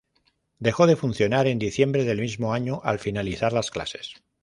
Dejó 0.57 0.87
de 0.87 0.95
funcionar 0.95 1.45
en 1.45 1.59
diciembre 1.59 2.05
del 2.05 2.21
mismo 2.21 2.53
año, 2.55 2.81
al 2.83 2.97
finalizar 2.97 3.53
las 3.53 3.69
clases. 3.69 4.15